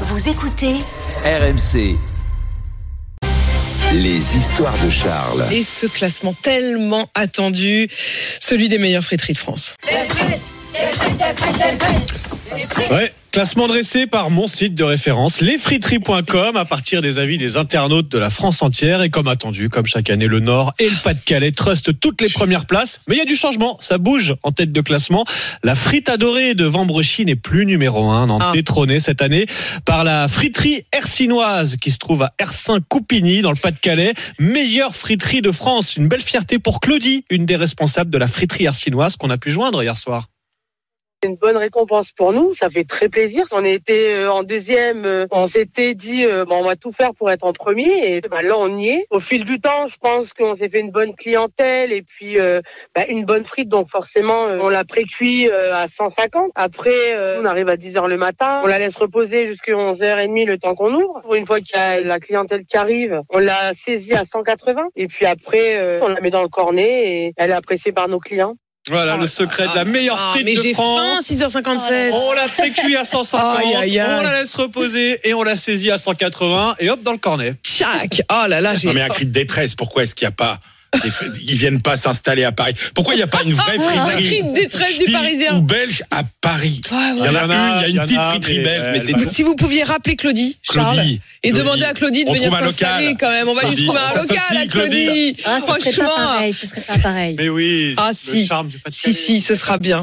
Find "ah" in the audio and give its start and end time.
28.40-28.52, 70.20-70.32, 95.44-95.58, 97.96-98.10